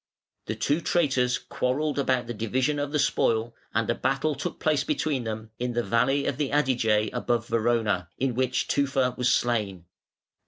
The 0.47 0.55
two 0.55 0.81
traitors 0.81 1.37
quarrelled 1.37 1.99
about 1.99 2.25
the 2.25 2.33
division 2.33 2.79
of 2.79 2.91
the 2.91 2.97
spoil 2.97 3.53
and 3.71 3.87
a 3.87 3.93
battle 3.93 4.33
took 4.33 4.59
place 4.59 4.83
between 4.83 5.25
them, 5.25 5.51
in 5.59 5.73
the 5.73 5.83
valley 5.83 6.25
of 6.25 6.37
the 6.37 6.49
Adige 6.49 7.11
above 7.13 7.45
Verona, 7.47 8.09
in 8.17 8.33
which 8.33 8.67
Tufa 8.67 9.13
was 9.15 9.31
slain. 9.31 9.85